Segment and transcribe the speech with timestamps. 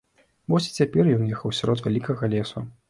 [0.53, 2.69] Вось і цяпер ён ехаў сярод вялікага лесу.